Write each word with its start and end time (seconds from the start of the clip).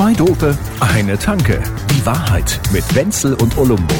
Zwei 0.00 0.14
Dope, 0.14 0.56
eine 0.80 1.18
Tanke. 1.18 1.62
Die 1.90 2.06
Wahrheit 2.06 2.58
mit 2.72 2.94
Wenzel 2.94 3.34
und 3.34 3.58
Olumbo. 3.58 3.94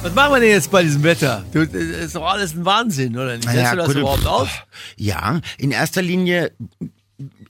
Was 0.00 0.14
machen 0.14 0.32
wir 0.32 0.40
denn 0.40 0.48
jetzt 0.48 0.70
bei 0.70 0.82
diesem 0.82 1.02
Wetter? 1.02 1.44
Du, 1.52 1.66
das 1.66 1.74
ist 1.74 2.14
doch 2.14 2.24
alles 2.24 2.54
ein 2.54 2.64
Wahnsinn, 2.64 3.18
oder 3.18 3.36
nicht? 3.36 3.42
Setzt 3.42 3.54
Ja, 3.54 3.70
du 3.72 3.76
das 3.76 3.86
gut, 3.88 3.96
überhaupt 3.96 4.24
aus? 4.24 4.48
Ja, 4.96 5.42
in 5.58 5.72
erster 5.72 6.00
Linie 6.00 6.52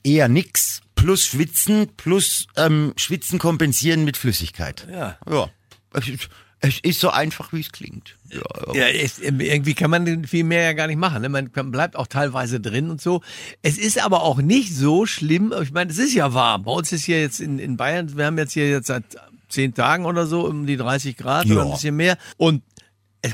eher 0.03 0.27
nix. 0.27 0.81
Plus 0.95 1.23
Schwitzen, 1.23 1.87
plus 1.95 2.47
ähm, 2.57 2.91
Schwitzen 2.97 3.39
kompensieren 3.39 4.03
mit 4.03 4.17
Flüssigkeit. 4.17 4.85
Ja. 4.91 5.17
Ja. 5.31 5.49
Es 6.61 6.79
ist, 6.81 6.99
so 6.99 7.09
einfach, 7.09 7.53
wie 7.53 7.61
es 7.61 7.71
klingt. 7.71 8.15
Ja, 8.31 8.73
Ja, 8.73 8.87
es, 8.87 9.19
irgendwie 9.19 9.73
kann 9.75 9.89
man 9.89 10.25
viel 10.25 10.43
mehr 10.43 10.63
ja 10.63 10.73
gar 10.73 10.87
nicht 10.87 10.97
machen. 10.99 11.21
Ne? 11.21 11.29
Man 11.29 11.51
kann- 11.53 11.71
bleibt 11.71 11.95
auch 11.95 12.07
teilweise 12.07 12.59
drin 12.59 12.89
und 12.89 12.99
so. 13.01 13.21
Es 13.61 13.77
ist 13.77 14.03
aber 14.03 14.23
auch 14.23 14.39
nicht 14.41 14.75
so 14.75 15.05
schlimm. 15.05 15.53
Ich 15.61 15.71
meine, 15.71 15.89
es 15.91 15.97
ist 15.97 16.13
ja 16.13 16.33
warm. 16.33 16.63
Bei 16.63 16.71
uns 16.71 16.91
ist 16.91 17.05
hier 17.05 17.21
jetzt 17.21 17.39
in, 17.39 17.59
in 17.59 17.77
Bayern, 17.77 18.15
wir 18.17 18.25
haben 18.25 18.37
jetzt 18.37 18.53
hier 18.53 18.69
jetzt 18.69 18.87
seit 18.87 19.03
zehn 19.47 19.73
Tagen 19.73 20.05
oder 20.05 20.27
so 20.27 20.45
um 20.45 20.65
die 20.67 20.75
30 20.77 21.15
Grad 21.17 21.45
oder 21.45 21.55
Ja. 21.55 21.63
ein 21.65 21.71
bisschen 21.71 21.95
mehr. 21.95 22.17
Und 22.37 22.61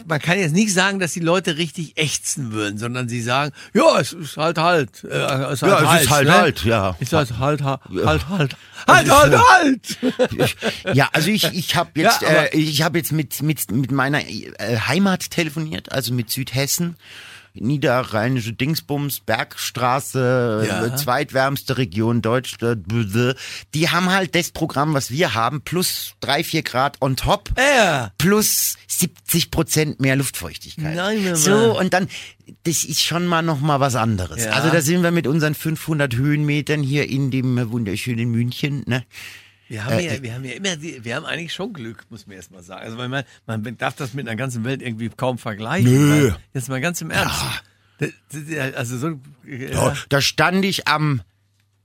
man 0.08 0.20
kann 0.20 0.40
jetzt 0.40 0.54
nicht 0.54 0.74
sagen, 0.74 1.00
dass 1.00 1.14
die 1.14 1.20
Leute 1.20 1.58
richtig 1.58 1.98
ächzen 1.98 2.52
würden, 2.52 2.78
sondern 2.80 3.08
sie 3.08 3.22
sagen, 3.22 3.52
ja, 3.74 4.00
es 4.00 4.14
ist 4.14 4.36
halt 4.36 4.58
halt. 4.58 5.04
Äh, 5.04 5.08
es 5.08 5.62
ist 5.62 5.62
halt 5.62 5.72
ja, 5.72 5.80
es 5.80 5.88
halt, 5.88 6.02
ist 6.02 6.10
halt 6.10 6.28
ne? 6.28 6.34
halt, 6.34 6.64
ja. 6.64 6.96
Es 7.00 7.08
ist 7.08 7.14
halt 7.14 7.38
halt, 7.38 7.64
halt, 7.64 7.82
halt, 7.90 8.08
also 8.08 8.30
halt, 8.30 8.56
halt, 8.88 9.12
halt, 9.12 9.98
halt. 10.10 10.96
Ja, 10.96 11.10
also 11.12 11.30
ich, 11.30 11.44
ich 11.54 11.76
habe 11.76 11.92
jetzt, 11.96 12.22
ja, 12.22 12.30
äh, 12.30 12.58
ich 12.58 12.82
hab 12.82 12.96
jetzt 12.96 13.12
mit, 13.12 13.42
mit, 13.44 13.70
mit 13.72 13.92
meiner 13.92 14.22
äh, 14.28 14.78
Heimat 14.88 15.30
telefoniert, 15.30 15.92
also 15.92 16.14
mit 16.14 16.32
Südhessen. 16.32 16.96
Niederrheinische 17.56 18.54
Dingsbums, 18.54 19.20
Bergstraße, 19.22 20.66
Ja. 20.68 20.96
zweitwärmste 20.96 21.78
Region 21.78 22.22
Deutschland. 22.22 22.86
Die 23.74 23.90
haben 23.90 24.10
halt 24.12 24.36
das 24.36 24.52
Programm, 24.52 24.94
was 24.94 25.12
wir 25.12 25.34
haben, 25.34 25.62
plus 25.62 26.14
drei, 26.20 26.44
vier 26.44 26.64
Grad 26.64 26.98
on 27.02 27.16
top, 27.16 27.50
Ja. 27.58 28.12
plus 28.18 28.78
70 28.88 29.52
Prozent 29.52 30.00
mehr 30.00 30.16
Luftfeuchtigkeit. 30.16 30.96
Nein, 30.96 31.24
Mama. 31.24 31.36
so, 31.36 31.78
und 31.78 31.94
dann, 31.94 32.08
das 32.64 32.84
ist 32.84 33.02
schon 33.02 33.26
mal 33.28 33.42
noch 33.42 33.60
mal 33.60 33.80
was 33.80 33.96
anderes. 33.96 34.46
Ja. 34.46 34.52
Also 34.52 34.70
da 34.70 34.82
sind 34.82 35.04
wir 35.04 35.12
mit 35.12 35.28
unseren 35.28 35.56
500 35.56 36.16
Höhenmetern 36.16 36.82
hier 36.82 37.10
in 37.10 37.32
dem 37.32 37.72
wunderschönen 37.72 38.30
München, 38.32 38.84
ne? 38.88 39.04
Wir 39.68 39.84
haben, 39.84 40.00
Äh, 40.00 40.16
ja, 40.16 40.22
wir 40.22 40.34
haben 40.34 40.46
ja 40.46 40.54
immer, 40.54 40.76
die, 40.76 41.04
wir 41.04 41.16
haben 41.16 41.26
eigentlich 41.26 41.54
schon 41.54 41.74
Glück, 41.74 42.06
muss 42.10 42.28
man 42.28 42.36
erst 42.36 42.52
mal 42.52 42.62
sagen. 42.64 42.84
Also, 42.84 42.98
man, 42.98 43.24
man 43.46 43.78
darf 43.78 43.96
das 43.96 44.14
mit 44.14 44.28
einer 44.28 44.36
ganzen 44.36 44.64
Welt 44.64 44.82
irgendwie 44.82 45.10
kaum 45.10 45.38
vergleichen. 45.38 45.92
Nö. 45.92 46.32
Weil, 46.32 46.38
jetzt 46.54 46.70
mal 46.70 46.82
ganz 46.82 47.02
im 47.02 47.10
Ernst. 47.12 47.44
Das, 47.98 48.10
also 48.76 48.98
so, 48.98 49.20
äh, 49.48 49.74
Ja, 49.74 49.96
da 50.10 50.22
stand 50.22 50.66
ich 50.66 50.88
am, 50.88 51.22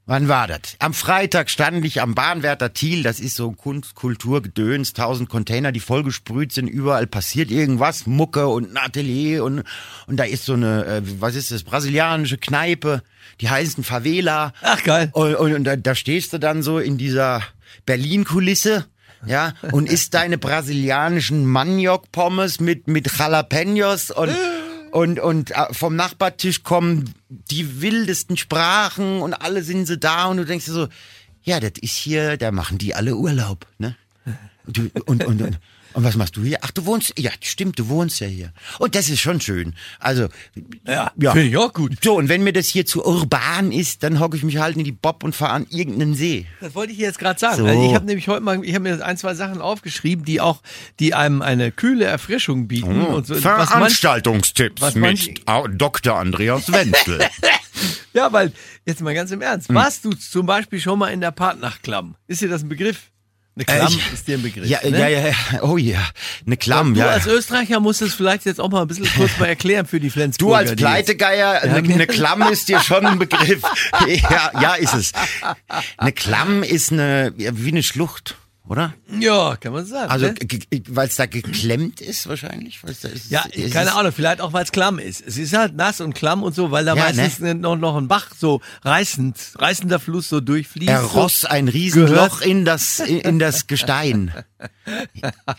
wann 0.07 0.29
war 0.29 0.49
das? 0.49 0.77
Am 0.81 0.93
Freitag 0.93 1.49
stand 1.49 1.85
ich 1.85 2.03
am 2.03 2.15
Bahnwärter 2.15 2.73
Thiel, 2.73 3.03
das 3.03 3.21
ist 3.21 3.37
so 3.37 3.53
Kunst, 3.53 3.95
Kultur, 3.95 4.43
Gedöns, 4.43 4.93
tausend 4.93 5.29
Container, 5.29 5.71
die 5.71 5.81
vollgesprüht 5.81 6.53
sind, 6.53 6.67
überall 6.67 7.07
passiert 7.07 7.51
irgendwas, 7.51 8.07
Mucke 8.07 8.49
und 8.49 8.73
ein 8.73 8.77
Atelier 8.77 9.45
und, 9.45 9.63
und 10.07 10.17
da 10.17 10.25
ist 10.25 10.45
so 10.45 10.55
eine, 10.55 10.85
äh, 10.85 11.03
was 11.21 11.37
ist 11.37 11.53
das, 11.53 11.63
brasilianische 11.63 12.39
Kneipe, 12.39 13.03
die 13.41 13.49
heißen 13.49 13.85
Favela. 13.85 14.53
Ach, 14.63 14.83
geil. 14.83 15.11
Und, 15.13 15.37
und, 15.37 15.55
und 15.55 15.65
da, 15.65 15.77
da 15.77 15.95
stehst 15.95 16.33
du 16.33 16.39
dann 16.39 16.63
so 16.65 16.79
in 16.81 16.99
dieser 16.99 17.43
Berlin-Kulisse. 17.87 18.87
Ja, 19.27 19.53
und 19.73 19.87
isst 19.93 20.15
deine 20.15 20.39
brasilianischen 20.39 21.45
Maniok-Pommes 21.45 22.59
mit, 22.61 22.89
mit 22.89 23.19
Jalapenos 23.19 24.11
und, 24.11 24.35
und, 24.93 25.21
und 25.21 25.51
äh, 25.51 25.73
vom 25.73 25.95
Nachbartisch 25.95 26.63
kommen 26.63 27.13
die 27.29 27.83
wildesten 27.83 28.39
Sprachen 28.39 29.21
und 29.21 29.35
alle 29.35 29.63
sind 29.63 29.87
sie 29.87 29.99
da 29.99 30.25
und 30.27 30.39
du 30.39 30.47
denkst 30.47 30.65
dir 30.65 30.73
so, 30.73 30.89
ja, 31.43 31.61
das 31.61 31.73
ist 31.81 31.97
hier, 31.97 32.39
da 32.39 32.51
machen 32.51 32.79
die 32.79 32.95
alle 32.95 33.17
Urlaub, 33.17 33.67
ne? 33.79 33.97
Und, 34.67 34.79
und, 35.09 35.25
und, 35.25 35.43
und, 35.43 35.59
und 35.93 36.05
was 36.05 36.17
machst 36.17 36.37
du 36.37 36.43
hier? 36.43 36.59
Ach, 36.63 36.71
du 36.71 36.87
wohnst, 36.87 37.13
ja, 37.19 37.31
stimmt, 37.41 37.79
du 37.79 37.89
wohnst 37.89 38.21
ja 38.21 38.27
hier. 38.27 38.53
Und 38.79 38.95
das 38.95 39.09
ist 39.09 39.21
schon 39.21 39.41
schön. 39.41 39.75
Also, 39.99 40.29
ja, 40.87 41.13
finde 41.17 41.43
ich 41.49 41.57
auch 41.57 41.73
gut. 41.73 41.93
so, 42.03 42.17
und 42.17 42.29
wenn 42.29 42.43
mir 42.43 42.53
das 42.53 42.67
hier 42.69 42.87
zu 42.87 43.05
urban 43.05 43.73
ist, 43.73 44.03
dann 44.03 44.21
hocke 44.21 44.37
ich 44.37 44.43
mich 44.43 44.59
halt 44.59 44.77
in 44.77 44.85
die 44.85 44.93
Bob 44.93 45.25
und 45.25 45.35
fahre 45.35 45.53
an 45.53 45.67
irgendeinen 45.71 46.15
See. 46.15 46.47
Das 46.61 46.75
wollte 46.75 46.93
ich 46.93 46.99
jetzt 46.99 47.19
gerade 47.19 47.39
sagen. 47.39 47.57
So. 47.59 47.67
Also 47.67 47.89
ich 47.89 47.95
habe 47.95 48.07
nämlich 48.07 48.29
heute 48.29 48.41
mal, 48.43 48.65
ich 48.65 48.75
habe 48.75 48.83
mir 48.89 49.05
ein, 49.05 49.17
zwei 49.17 49.35
Sachen 49.35 49.61
aufgeschrieben, 49.61 50.25
die 50.25 50.41
auch, 50.41 50.63
die 50.99 51.15
einem 51.15 51.43
eine 51.43 51.73
kühle 51.73 52.05
Erfrischung 52.05 52.69
bieten. 52.69 53.03
und 53.07 53.27
so, 53.27 53.35
was 53.37 53.43
manch, 53.45 53.69
Veranstaltungstipps 53.71 54.81
was 54.83 54.95
mit 54.95 55.45
manch- 55.47 55.77
Dr. 55.77 56.17
Andreas 56.19 56.71
Wenzel. 56.73 57.21
ja, 58.13 58.33
weil, 58.33 58.53
jetzt 58.87 59.01
mal 59.01 59.15
ganz 59.15 59.31
im 59.31 59.41
Hm. 59.41 59.47
Ernst, 59.47 59.73
warst 59.75 60.05
du 60.05 60.11
zum 60.13 60.47
Beispiel 60.47 60.81
schon 60.81 60.99
mal 60.99 61.09
in 61.09 61.21
der 61.21 61.31
Partnachklamm? 61.31 62.17
Ist 62.27 62.43
dir 62.43 62.49
das 62.49 62.63
ein 62.63 62.69
Begriff? 62.69 63.11
Eine 63.57 63.65
Klamm 63.65 63.93
ich- 63.93 64.13
ist 64.13 64.29
dir 64.29 64.39
ein 64.39 64.43
Begriff. 64.43 64.67
Ja, 64.67 64.79
ne? 64.89 64.99
ja, 64.99 65.09
ja, 65.09 65.27
ja, 65.29 65.63
oh 65.63 65.77
ja, 65.77 65.99
eine 66.47 66.57
Klamm, 66.57 66.95
Du 66.95 67.01
ja. 67.01 67.09
als 67.09 67.27
Österreicher 67.27 67.81
musst 67.81 68.01
es 68.01 68.15
vielleicht 68.15 68.47
jetzt 68.47 68.61
auch 68.61 68.71
mal 68.71 68.83
ein 68.83 68.89
bisschen 68.89 69.09
kurz 69.17 69.37
mal 69.39 69.47
erklären 69.47 69.87
für 69.87 69.99
die 70.01 70.09
Flensburger. 70.09 70.65
Du 70.65 70.71
als 70.71 70.77
Pleitegeier, 70.81 71.61
eine, 71.63 71.77
eine 71.77 72.07
Klamm 72.07 72.43
ist 72.43 72.69
dir 72.69 72.81
schon 72.81 73.05
ein 73.05 73.19
Begriff. 73.19 73.63
Ja, 74.07 74.51
ja, 74.61 74.75
ist 74.75 74.95
es. 74.95 75.13
Eine 75.97 76.13
Klamm 76.13 76.63
ist 76.63 76.93
eine, 76.93 77.33
wie 77.37 77.69
eine 77.71 77.83
Schlucht, 77.83 78.37
oder? 78.69 78.95
Ja, 79.19 79.57
kann 79.57 79.73
man 79.73 79.85
sagen. 79.85 80.11
Also, 80.11 80.27
ne? 80.27 80.35
weil 80.89 81.09
es 81.09 81.17
da 81.17 81.27
geklemmt 81.27 82.01
ist 82.01 82.29
wahrscheinlich. 82.29 82.83
weil's 82.85 83.01
da 83.01 83.09
ist, 83.09 83.31
Ja, 83.31 83.45
ist 83.51 83.73
keine 83.73 83.95
Ahnung, 83.95 84.13
vielleicht 84.13 84.41
auch, 84.41 84.53
weil 84.53 84.65
es 84.65 84.73
klamm 84.73 84.99
ist. 84.99 85.27
Es 85.27 85.37
ist 85.39 85.57
halt 85.57 85.75
nass 85.75 86.01
und 86.01 86.15
klamm 86.15 86.43
und 86.43 86.55
so, 86.55 86.71
weil 86.71 86.85
da 86.85 86.95
Ja, 86.95 87.05
meistens 87.05 87.41
ne? 87.41 87.55
noch, 87.55 87.77
noch 87.77 87.97
ein 87.97 88.09
Bach 88.09 88.29
so 88.39 88.61
reißend, 88.83 89.37
reißender 89.57 89.99
Fluss 89.99 90.29
so 90.29 90.41
durchfließt. 90.41 90.91
Er 90.91 91.03
ross 91.03 91.45
ein 91.45 91.69
Riesenloch 91.69 92.41
in 92.43 92.65
das, 92.65 93.01
in, 93.01 93.21
in 93.21 93.39
das 93.39 93.67
Gestein. 93.67 94.33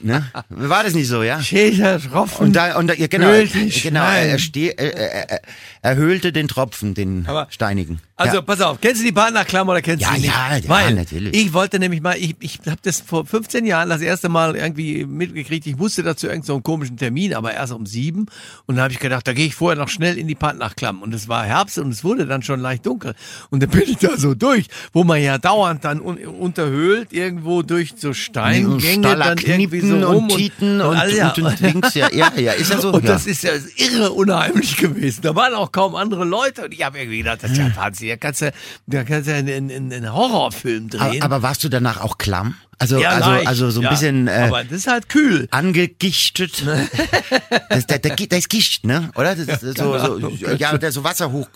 Ne? 0.01 0.25
War 0.49 0.83
das 0.83 0.93
nicht 0.93 1.07
so, 1.07 1.23
ja? 1.23 1.41
Schäler, 1.41 1.99
Tropfen. 1.99 2.47
Und 2.47 2.55
da, 2.55 2.77
und 2.77 2.87
da 2.87 2.93
ja, 2.93 3.07
genau, 3.07 3.31
dich 3.31 3.83
genau, 3.83 4.03
er, 4.03 4.37
ste 4.39 4.77
er, 4.77 4.93
er, 4.97 5.29
er, 5.31 5.41
er 5.81 5.95
höhlte 5.95 6.31
den 6.31 6.47
Tropfen, 6.47 6.93
den 6.93 7.25
Aber- 7.27 7.47
steinigen. 7.49 7.99
Also 8.15 8.35
ja. 8.35 8.41
pass 8.43 8.61
auf, 8.61 8.79
kennst 8.79 9.01
du 9.01 9.05
die 9.05 9.11
Partnerklamm 9.11 9.67
oder 9.67 9.81
kennst 9.81 10.03
Ja, 10.03 10.09
du 10.09 10.15
die 10.17 10.21
nicht? 10.21 10.31
ja, 10.31 10.55
ja, 10.55 10.69
Weil 10.69 10.93
natürlich. 10.93 11.33
Ich 11.33 11.53
wollte 11.53 11.79
nämlich 11.79 12.01
mal, 12.01 12.15
ich, 12.17 12.35
ich 12.39 12.59
habe 12.67 12.77
das 12.83 13.01
vor 13.01 13.25
15 13.25 13.65
Jahren 13.65 13.89
das 13.89 14.01
erste 14.01 14.29
Mal 14.29 14.55
irgendwie 14.55 15.05
mitgekriegt. 15.05 15.65
Ich 15.65 15.79
wusste 15.79 16.03
dazu 16.03 16.27
irgendeinen 16.27 16.45
so 16.45 16.53
einen 16.53 16.61
komischen 16.63 16.97
Termin, 16.97 17.33
aber 17.33 17.53
erst 17.55 17.73
um 17.73 17.87
sieben. 17.87 18.27
Und 18.67 18.75
dann 18.75 18.83
habe 18.83 18.93
ich 18.93 18.99
gedacht, 18.99 19.27
da 19.27 19.33
gehe 19.33 19.47
ich 19.47 19.55
vorher 19.55 19.75
noch 19.81 19.89
schnell 19.89 20.19
in 20.19 20.27
die 20.27 20.35
Partnerklamm. 20.35 21.01
Und 21.01 21.15
es 21.15 21.29
war 21.29 21.45
Herbst 21.45 21.79
und 21.79 21.89
es 21.89 22.03
wurde 22.03 22.27
dann 22.27 22.43
schon 22.43 22.59
leicht 22.59 22.85
dunkel. 22.85 23.15
Und 23.49 23.63
dann 23.63 23.71
bin 23.71 23.81
ich 23.87 23.97
da 23.97 24.15
so 24.15 24.35
durch, 24.35 24.67
wo 24.93 25.03
man 25.03 25.19
ja 25.19 25.39
dauernd 25.39 25.83
dann 25.83 25.99
un 25.99 26.17
unterhöhlt 26.19 27.13
irgendwo 27.13 27.63
durch 27.63 27.93
so 27.97 28.13
Steingänge 28.13 28.77
dann 28.99 29.37
irgendwie 29.37 29.81
so 29.81 29.95
rum 29.95 30.23
und 30.23 30.35
Titen 30.35 30.81
und, 30.81 31.13
ja. 31.13 31.29
und, 31.29 31.43
und 31.43 31.59
links, 31.59 31.93
ja, 31.93 32.09
ja, 32.11 32.31
ja, 32.35 32.53
ist 32.53 32.71
ja 32.71 32.79
so. 32.79 32.91
Und 32.91 33.03
ja. 33.03 33.13
das 33.13 33.27
ist 33.27 33.43
ja 33.43 33.51
irre 33.75 34.11
unheimlich 34.11 34.77
gewesen. 34.77 35.21
Da 35.21 35.35
waren 35.35 35.53
auch 35.53 35.71
kaum 35.71 35.95
andere 35.95 36.25
Leute. 36.25 36.65
Und 36.65 36.73
ich 36.73 36.83
habe 36.83 36.99
irgendwie 36.99 37.19
gedacht, 37.19 37.43
das 37.43 37.51
ist 37.51 37.57
ja 37.57 37.75
Wahnsinn. 37.75 38.09
Da 38.09 38.17
kannst 38.17 38.41
du, 38.41 38.51
da 38.87 39.03
kannst 39.03 39.29
du 39.29 39.33
einen, 39.35 39.71
einen, 39.71 39.93
einen 39.93 40.13
Horrorfilm 40.13 40.89
aber, 40.93 41.09
drehen. 41.09 41.21
aber 41.21 41.41
warst 41.41 41.63
du 41.63 41.69
danach 41.69 42.01
auch 42.01 42.17
klamm? 42.17 42.55
Also, 42.81 42.97
ja, 42.97 43.09
also, 43.09 43.29
leicht. 43.29 43.47
also 43.47 43.69
so 43.69 43.79
ein 43.81 43.83
ja. 43.83 43.89
bisschen 43.91 44.27
äh, 44.27 44.47
aber 44.47 44.63
das 44.63 44.79
ist 44.79 44.87
halt 44.87 45.07
kühl. 45.07 45.47
angegichtet. 45.51 46.63
das, 47.69 47.85
da, 47.85 47.99
da, 47.99 48.15
da 48.15 48.37
ist 48.37 48.49
Gischt, 48.49 48.85
ne? 48.85 49.11
Oder? 49.15 49.35
Das 49.35 49.61
ist 49.61 49.77
so, 49.77 49.99
so, 49.99 50.29
ja, 50.57 50.75
der 50.75 50.91
so 50.91 51.03
Wasser 51.03 51.31
hoch. 51.31 51.47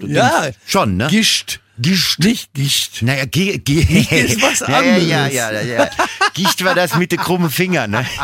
Ja. 0.00 0.50
Schon, 0.66 0.96
ne? 0.96 1.06
Gischt. 1.06 1.60
Gischt. 1.78 2.20
Nicht 2.20 2.54
Gischt. 2.54 3.02
Naja, 3.02 3.24
ge, 3.24 3.58
ge, 3.58 3.80
ist 3.80 4.40
was 4.42 4.60
ja, 4.60 4.82
ja, 4.82 5.26
ja, 5.26 5.48
anderes. 5.48 5.66
ja, 5.66 5.84
ja. 5.84 5.90
Gischt 6.34 6.62
war 6.64 6.74
das 6.74 6.96
mit 6.96 7.12
den 7.12 7.18
krummen 7.18 7.50
Fingern, 7.50 7.90
ne? 7.90 8.06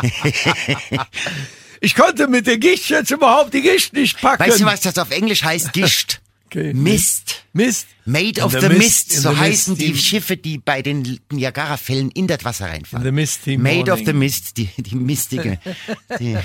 Ich 1.83 1.95
konnte 1.95 2.27
mit 2.27 2.45
der 2.45 2.59
Gischt 2.59 2.91
jetzt 2.91 3.09
überhaupt 3.09 3.55
die 3.55 3.61
Gischt 3.61 3.93
nicht 3.93 4.21
packen. 4.21 4.43
Weißt 4.43 4.59
du, 4.59 4.65
was 4.65 4.81
das 4.81 4.99
auf 4.99 5.09
Englisch 5.09 5.43
heißt? 5.43 5.73
Gischt. 5.73 6.21
Okay. 6.45 6.73
Mist. 6.73 7.43
Mist. 7.53 7.87
Made 8.05 8.39
of 8.41 8.51
the 8.51 8.59
the, 8.59 8.67
mist, 8.67 8.79
Mist, 8.79 9.11
so 9.13 9.35
heißen 9.35 9.73
mist, 9.77 9.87
die 9.87 9.97
Schiffe, 9.97 10.37
die 10.37 10.57
bei 10.59 10.81
den 10.81 11.19
Niagara-Fällen 11.31 12.11
in 12.11 12.27
das 12.27 12.43
Wasser 12.43 12.67
reinfahren. 12.67 13.05
In 13.05 13.11
the 13.11 13.15
misty 13.15 13.57
Made 13.57 13.91
of 13.91 13.99
morning. 13.99 14.05
the 14.05 14.13
Mist, 14.13 14.57
die, 14.57 14.69
die 14.77 14.95
mistige. 14.95 15.59
Die, 16.19 16.37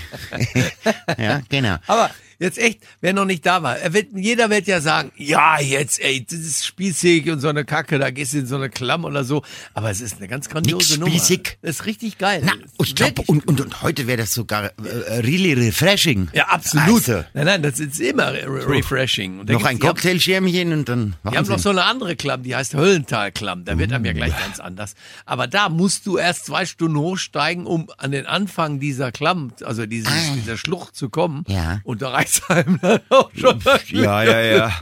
ja, 1.18 1.42
genau. 1.48 1.76
Aber 1.86 2.10
jetzt 2.38 2.58
echt, 2.58 2.80
wer 3.00 3.12
noch 3.12 3.24
nicht 3.24 3.44
da 3.46 3.62
war, 3.62 3.78
er 3.78 3.92
wird, 3.92 4.08
jeder 4.14 4.50
wird 4.50 4.66
ja 4.66 4.80
sagen, 4.80 5.12
ja, 5.16 5.60
jetzt, 5.60 6.00
ey, 6.00 6.24
das 6.24 6.38
ist 6.38 6.66
spießig 6.66 7.30
und 7.30 7.40
so 7.40 7.48
eine 7.48 7.64
Kacke, 7.64 7.98
da 7.98 8.10
gehst 8.10 8.34
du 8.34 8.38
in 8.38 8.46
so 8.46 8.56
eine 8.56 8.70
Klamm 8.70 9.04
oder 9.04 9.24
so. 9.24 9.42
Aber 9.74 9.90
es 9.90 10.00
ist 10.00 10.18
eine 10.18 10.28
ganz 10.28 10.48
grandiose 10.48 10.94
Nix 10.94 10.98
Nummer. 10.98 11.10
spießig. 11.12 11.58
Das 11.62 11.70
ist 11.76 11.86
richtig 11.86 12.18
geil. 12.18 12.42
Na, 12.44 12.52
ich 12.82 12.94
glaube, 12.94 13.22
und, 13.26 13.46
und, 13.46 13.60
und 13.60 13.82
heute 13.82 14.06
wäre 14.06 14.18
das 14.18 14.32
sogar 14.34 14.64
äh, 14.66 15.18
really 15.20 15.52
refreshing. 15.52 16.28
Ja, 16.32 16.46
absolut. 16.48 17.08
Also, 17.08 17.24
Nein, 17.34 17.46
nein, 17.46 17.62
das 17.62 17.80
ist 17.80 18.00
immer 18.00 18.32
re 18.32 18.46
refreshing. 18.68 19.44
Noch 19.44 19.60
ein 19.60 19.64
haben- 19.64 19.78
Cocktailschirmchen 19.78 20.72
und 20.72 20.88
dann 20.88 21.14
Die 21.22 21.28
haben 21.28 21.36
Wahnsinn. 21.36 21.52
noch 21.54 21.58
so 21.60 21.70
eine 21.70 21.84
andere 21.84 22.16
Klamm, 22.16 22.42
die 22.42 22.54
heißt 22.56 22.74
Höllentalklamm. 22.74 23.64
Da 23.64 23.78
wird 23.78 23.92
einem 23.92 24.04
ja 24.04 24.12
gleich 24.12 24.36
ganz 24.38 24.60
anders. 24.60 24.94
Aber 25.24 25.46
da 25.46 25.68
musst 25.68 26.06
du 26.06 26.18
erst 26.18 26.46
zwei 26.46 26.66
Stunden 26.66 26.98
hochsteigen, 26.98 27.66
um 27.66 27.88
an 27.98 28.10
den 28.12 28.26
Anfang 28.26 28.80
dieser 28.80 29.12
Klamm, 29.12 29.52
also 29.64 29.86
dieses, 29.86 30.12
dieser 30.34 30.56
Schlucht 30.56 30.96
zu 30.96 31.08
kommen. 31.10 31.44
Ja. 31.48 31.80
Und 31.84 32.02
da 32.02 32.10
reicht 32.10 32.25
einem 32.48 32.78
dann 32.82 33.00
auch 33.08 33.30
schon. 33.34 33.60
Ja, 33.88 34.22
ja, 34.22 34.40
ja. 34.40 34.72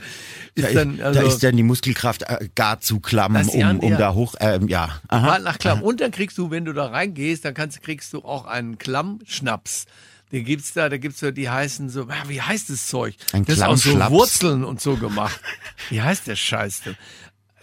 Da 0.56 0.68
ist 0.68 0.76
dann, 0.76 0.94
ist, 0.94 1.02
also, 1.02 1.20
da 1.20 1.26
ist 1.26 1.42
dann 1.42 1.56
die 1.56 1.62
Muskelkraft 1.64 2.22
äh, 2.22 2.48
gar 2.54 2.80
zu 2.80 3.00
klamm, 3.00 3.34
um, 3.34 3.80
um 3.80 3.96
da 3.96 4.14
hoch, 4.14 4.36
ähm, 4.38 4.68
ja. 4.68 5.00
Aha. 5.08 5.32
Halt 5.32 5.44
nach 5.44 5.58
Klamm. 5.58 5.82
Und 5.82 6.00
dann 6.00 6.12
kriegst 6.12 6.38
du, 6.38 6.50
wenn 6.50 6.64
du 6.64 6.72
da 6.72 6.86
reingehst, 6.86 7.44
dann 7.44 7.54
kannst, 7.54 7.82
kriegst 7.82 8.12
du 8.12 8.24
auch 8.24 8.46
einen 8.46 8.78
Klammschnaps. 8.78 9.86
Den 10.30 10.44
gibt's 10.44 10.72
da, 10.72 10.88
da 10.88 10.96
gibt's 10.96 11.20
so, 11.20 11.30
die 11.30 11.48
heißen 11.48 11.88
so, 11.88 12.02
ah, 12.08 12.24
wie 12.28 12.40
heißt 12.40 12.70
das 12.70 12.86
Zeug? 12.86 13.16
Ein 13.32 13.44
das 13.44 13.56
ist 13.56 13.62
aus 13.62 13.82
so. 13.82 13.98
Wurzeln 14.10 14.64
und 14.64 14.80
so 14.80 14.96
gemacht. 14.96 15.40
Wie 15.90 16.00
heißt 16.00 16.26
der 16.28 16.36
Scheiß 16.36 16.82
denn? 16.82 16.96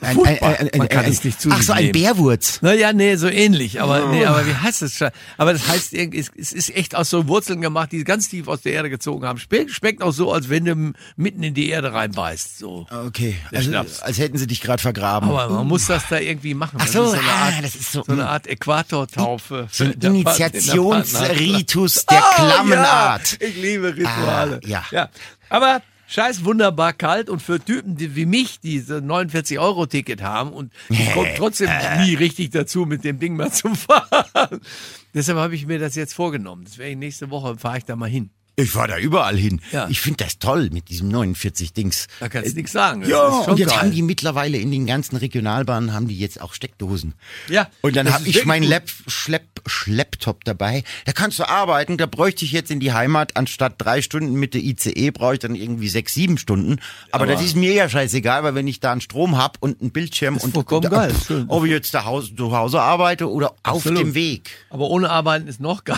Ein, 0.01 0.15
Furchtbar. 0.15 0.49
ein, 0.59 0.69
ein, 0.69 0.77
Man 0.79 0.89
kann 0.89 1.05
ein, 1.05 1.11
es 1.11 1.23
nicht 1.23 1.39
zu 1.39 1.49
Ach 1.51 1.61
so, 1.61 1.73
ein 1.73 1.83
nehmen. 1.85 1.91
Bärwurz. 1.93 2.61
Naja, 2.61 2.91
nee, 2.91 3.15
so 3.15 3.27
ähnlich. 3.27 3.79
Aber, 3.81 4.07
nee, 4.07 4.25
aber 4.25 4.45
wie 4.47 4.53
heißt 4.55 4.81
das? 4.81 4.93
schon? 4.95 5.09
Aber 5.37 5.53
das 5.53 5.67
heißt, 5.67 5.93
irgendwie, 5.93 6.19
es, 6.19 6.31
es 6.35 6.51
ist 6.53 6.75
echt 6.75 6.95
aus 6.95 7.09
so 7.11 7.27
Wurzeln 7.27 7.61
gemacht, 7.61 7.91
die 7.91 8.03
ganz 8.03 8.27
tief 8.27 8.47
aus 8.47 8.61
der 8.61 8.73
Erde 8.73 8.89
gezogen 8.89 9.25
haben. 9.25 9.37
Schmeckt, 9.39 9.71
schmeckt 9.71 10.01
auch 10.01 10.11
so, 10.11 10.31
als 10.33 10.49
wenn 10.49 10.65
du 10.65 10.93
mitten 11.15 11.43
in 11.43 11.53
die 11.53 11.69
Erde 11.69 11.93
reinbeißt. 11.93 12.57
So. 12.57 12.87
Okay, 12.89 13.35
Der 13.51 13.59
also, 13.59 14.01
als 14.01 14.17
hätten 14.17 14.37
sie 14.37 14.47
dich 14.47 14.61
gerade 14.61 14.81
vergraben. 14.81 15.29
Aber 15.29 15.49
man 15.53 15.67
muss 15.67 15.85
das 15.85 16.03
da 16.09 16.17
irgendwie 16.19 16.53
machen. 16.55 16.77
Ach 16.79 16.85
Das 16.85 16.93
so, 16.93 17.03
ist 17.03 17.11
so 17.11 17.17
eine 17.17 17.27
ah, 17.29 17.45
Art, 17.45 17.63
das 17.63 17.75
ist 17.75 17.91
so, 17.91 18.03
so 18.03 18.11
eine 18.11 18.23
mm. 18.23 18.27
Art 18.27 18.47
Äquatortaufe. 18.47 19.67
so 19.71 19.83
ein 19.83 19.93
Der 19.99 20.09
Part- 20.09 20.15
in 20.17 20.23
der 20.23 20.31
Initiationsritus 20.75 22.05
der 22.05 22.17
Ah, 22.23 22.33
Klammenart. 22.35 23.37
Ja, 23.41 23.47
ich 23.47 23.55
liebe 23.55 23.95
Rituale. 23.95 24.59
Ah, 24.63 24.67
ja. 24.67 24.83
ja. 24.91 25.09
Aber 25.49 25.81
scheiß 26.11 26.43
wunderbar 26.43 26.93
kalt 26.93 27.29
und 27.29 27.41
für 27.41 27.59
Typen 27.59 27.95
die, 27.95 28.15
wie 28.15 28.25
mich, 28.25 28.59
die 28.59 28.79
so 28.79 28.95
49-Euro-Ticket 28.95 30.21
haben 30.21 30.51
und 30.51 30.73
die 30.89 31.05
kommen 31.13 31.29
trotzdem 31.37 31.69
nie 31.99 32.15
richtig 32.15 32.49
dazu, 32.51 32.85
mit 32.85 33.03
dem 33.03 33.19
Ding 33.19 33.35
mal 33.35 33.51
zu 33.51 33.73
fahren. 33.73 34.61
Deshalb 35.13 35.37
habe 35.37 35.55
ich 35.55 35.65
mir 35.65 35.79
das 35.79 35.95
jetzt 35.95 36.13
vorgenommen. 36.13 36.65
Das 36.65 36.77
ich 36.77 36.97
nächste 36.97 37.29
Woche, 37.29 37.57
fahre 37.57 37.77
ich 37.77 37.85
da 37.85 37.95
mal 37.95 38.09
hin. 38.09 38.29
Ich 38.57 38.71
fahr 38.71 38.87
da 38.87 38.97
überall 38.97 39.37
hin. 39.37 39.61
Ja. 39.71 39.87
Ich 39.89 40.01
finde 40.01 40.23
das 40.23 40.37
toll 40.37 40.69
mit 40.71 40.89
diesem 40.89 41.07
49 41.07 41.73
Dings. 41.73 42.07
Da 42.19 42.29
kannst 42.29 42.51
du 42.51 42.55
nichts 42.57 42.71
sagen. 42.73 43.01
Ja, 43.07 43.29
ist 43.39 43.45
schon 43.45 43.53
und 43.53 43.59
jetzt 43.59 43.69
geil. 43.69 43.79
haben 43.79 43.91
die 43.91 44.01
mittlerweile 44.01 44.57
in 44.57 44.71
den 44.71 44.85
ganzen 44.85 45.15
Regionalbahnen 45.15 45.93
haben 45.93 46.07
die 46.07 46.17
jetzt 46.19 46.39
auch 46.41 46.53
Steckdosen. 46.53 47.13
Ja, 47.47 47.69
Und 47.81 47.95
dann 47.95 48.13
habe 48.13 48.27
ich 48.27 48.45
meinen 48.45 48.63
Lab, 48.63 48.83
Schlepp, 49.07 49.61
Schlepptop 49.65 50.43
dabei. 50.43 50.83
Da 51.05 51.11
kannst 51.13 51.39
du 51.39 51.47
arbeiten. 51.47 51.97
Da 51.97 52.05
bräuchte 52.05 52.45
ich 52.45 52.51
jetzt 52.51 52.69
in 52.71 52.79
die 52.79 52.91
Heimat 52.93 53.37
anstatt 53.37 53.75
drei 53.77 54.01
Stunden 54.01 54.33
mit 54.33 54.53
der 54.53 54.61
ICE 54.61 55.11
brauche 55.11 55.33
ich 55.33 55.39
dann 55.39 55.55
irgendwie 55.55 55.87
sechs, 55.89 56.13
sieben 56.13 56.37
Stunden. 56.37 56.79
Aber, 57.11 57.23
Aber- 57.23 57.33
das 57.33 57.41
ist 57.43 57.55
mir 57.55 57.73
ja 57.73 57.87
scheißegal, 57.89 58.43
weil 58.43 58.53
wenn 58.53 58.67
ich 58.67 58.79
da 58.79 58.91
einen 58.91 59.01
Strom 59.01 59.37
hab 59.37 59.57
und 59.61 59.81
einen 59.81 59.91
Bildschirm 59.91 60.37
und 60.37 60.53
vollkommen 60.53 60.81
da, 60.83 60.89
geil, 60.89 61.13
schön. 61.25 61.45
ob 61.47 61.63
ich 61.65 61.71
jetzt 61.71 61.91
zu 61.91 62.03
Hause, 62.05 62.35
zu 62.35 62.55
Hause 62.55 62.81
arbeite 62.81 63.29
oder 63.31 63.51
auf 63.63 63.77
Absolut. 63.77 63.99
dem 63.99 64.13
Weg. 64.13 64.51
Aber 64.69 64.89
ohne 64.89 65.09
Arbeiten 65.09 65.47
ist 65.47 65.59
noch 65.61 65.83
geil. 65.85 65.97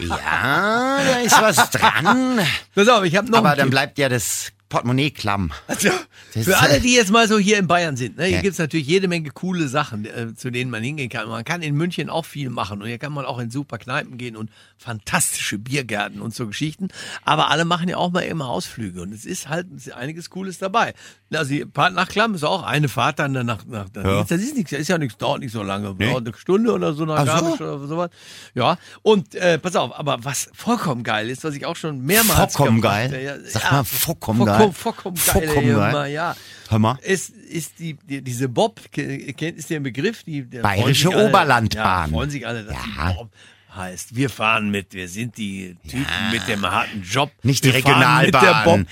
Ja, 0.00 0.98
da 1.04 1.20
ist 1.20 1.34
was 1.44 1.70
dran. 1.70 2.40
Pass 2.74 2.88
auf, 2.88 3.04
ich 3.04 3.16
habe 3.16 3.30
noch 3.30 3.38
Aber 3.38 3.56
dann 3.56 3.70
bleibt 3.70 3.98
ja 3.98 4.08
das 4.08 4.52
Portemonnaie 4.74 5.10
klamm. 5.12 5.52
Also, 5.68 5.90
für 6.32 6.58
alle, 6.58 6.80
die 6.80 6.94
jetzt 6.94 7.12
mal 7.12 7.28
so 7.28 7.38
hier 7.38 7.58
in 7.58 7.66
Bayern 7.68 7.96
sind, 7.96 8.16
ne, 8.16 8.24
hier 8.24 8.36
Ja. 8.36 8.42
gibt's 8.42 8.58
natürlich 8.58 8.86
jede 8.88 9.06
Menge 9.06 9.30
coole 9.30 9.68
Sachen, 9.68 10.04
äh, 10.04 10.34
zu 10.34 10.50
denen 10.50 10.68
man 10.70 10.82
hingehen 10.82 11.08
kann. 11.08 11.28
Man 11.28 11.44
kann 11.44 11.62
in 11.62 11.76
München 11.76 12.10
auch 12.10 12.24
viel 12.24 12.50
machen 12.50 12.82
und 12.82 12.88
hier 12.88 12.98
kann 12.98 13.12
man 13.12 13.24
auch 13.24 13.38
in 13.38 13.50
super 13.50 13.78
Kneipen 13.78 14.18
gehen 14.18 14.36
und 14.36 14.50
fantastische 14.76 15.58
Biergärten 15.58 16.20
und 16.20 16.34
so 16.34 16.46
Geschichten. 16.48 16.88
Aber 17.24 17.50
alle 17.50 17.64
machen 17.64 17.88
ja 17.88 17.96
auch 17.98 18.10
mal 18.10 18.20
immer 18.22 18.48
Ausflüge 18.48 19.00
und 19.02 19.12
es 19.12 19.24
ist 19.24 19.48
halt 19.48 19.66
es 19.76 19.90
einiges 19.90 20.28
Cooles 20.30 20.58
dabei. 20.58 20.94
Also 21.32 21.54
Fahrt 21.72 21.94
nach 21.94 22.08
Klamm 22.08 22.34
ist 22.34 22.44
auch 22.44 22.62
eine 22.64 22.88
Fahrt 22.88 23.18
dann 23.18 23.32
nach, 23.32 23.64
nach, 23.66 23.86
Ja. 23.94 24.22
das 24.24 24.30
ist 24.40 24.56
nichts, 24.56 24.72
ist 24.72 24.88
ja 24.88 24.98
nichts, 24.98 25.16
dauert 25.18 25.40
nicht 25.40 25.52
so 25.52 25.62
lange, 25.62 25.94
dauert 25.94 26.26
eine 26.26 26.36
Stunde 26.36 26.72
oder 26.72 26.94
so 26.94 27.04
nach 27.04 27.18
Ach 27.26 27.38
so. 27.38 27.44
Garmisch 27.44 27.60
oder 27.60 27.86
sowas. 27.86 28.10
Ja, 28.54 28.76
und 29.02 29.34
äh, 29.36 29.58
pass 29.58 29.76
auf, 29.76 29.96
aber 29.98 30.18
was 30.24 30.50
vollkommen 30.52 31.02
geil 31.04 31.30
ist, 31.30 31.44
was 31.44 31.54
ich 31.54 31.64
auch 31.64 31.76
schon 31.76 32.00
mehrmals 32.02 32.54
Vollkommen 32.56 32.80
geil? 32.80 33.08
habe, 33.08 33.20
ja, 33.22 33.34
Sag 33.44 33.70
mal, 33.72 33.84
vollkommen 33.84 34.38
vollkommen, 34.38 34.46
geil. 34.46 34.63
Vollkommen 34.72 35.16
geil. 35.16 35.24
Vollkommen 35.46 35.74
geil. 35.76 36.12
ja. 36.12 36.36
Hör 36.68 36.78
mal. 36.78 36.98
Es 37.02 37.28
ist 37.28 37.78
die, 37.78 37.94
die 37.94 38.22
diese 38.22 38.48
Bob, 38.48 38.80
ke- 38.90 39.32
kennt 39.34 39.58
ist 39.58 39.70
der 39.70 39.80
Begriff? 39.80 40.22
Die, 40.24 40.42
der 40.42 40.62
Bayerische 40.62 41.08
alle- 41.10 41.28
Oberlandbahn. 41.28 42.10
Ja, 42.10 42.16
freuen 42.16 42.30
sich 42.30 42.46
alle, 42.46 42.64
dass 42.64 42.74
Ja. 42.74 43.10
die 43.10 43.14
Bob 43.16 43.30
heißt. 43.76 44.14
Wir 44.16 44.30
fahren 44.30 44.70
mit, 44.70 44.94
wir 44.94 45.08
sind 45.08 45.36
die 45.36 45.76
Typen 45.88 46.06
mit 46.32 46.46
dem 46.48 46.64
harten 46.64 47.02
Job. 47.02 47.30
Nicht 47.42 47.64
die 47.64 47.72
wir 47.72 47.82
fahren 47.82 48.22
Mit 48.24 48.32
der 48.34 48.40
Regionalbahn. 48.42 48.86